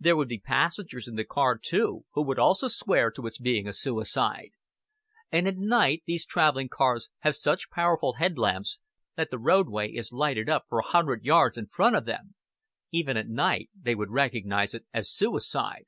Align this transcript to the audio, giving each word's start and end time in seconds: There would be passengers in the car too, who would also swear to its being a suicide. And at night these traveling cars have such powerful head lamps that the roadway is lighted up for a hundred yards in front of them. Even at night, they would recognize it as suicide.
There 0.00 0.16
would 0.16 0.26
be 0.26 0.40
passengers 0.40 1.06
in 1.06 1.14
the 1.14 1.22
car 1.24 1.56
too, 1.56 2.04
who 2.14 2.22
would 2.22 2.40
also 2.40 2.66
swear 2.66 3.08
to 3.12 3.24
its 3.28 3.38
being 3.38 3.68
a 3.68 3.72
suicide. 3.72 4.48
And 5.30 5.46
at 5.46 5.58
night 5.58 6.02
these 6.06 6.26
traveling 6.26 6.68
cars 6.68 7.08
have 7.20 7.36
such 7.36 7.70
powerful 7.70 8.14
head 8.14 8.36
lamps 8.36 8.80
that 9.14 9.30
the 9.30 9.38
roadway 9.38 9.92
is 9.92 10.10
lighted 10.10 10.48
up 10.48 10.64
for 10.68 10.80
a 10.80 10.88
hundred 10.88 11.22
yards 11.24 11.56
in 11.56 11.68
front 11.68 11.94
of 11.94 12.04
them. 12.04 12.34
Even 12.90 13.16
at 13.16 13.28
night, 13.28 13.70
they 13.80 13.94
would 13.94 14.10
recognize 14.10 14.74
it 14.74 14.86
as 14.92 15.08
suicide. 15.08 15.84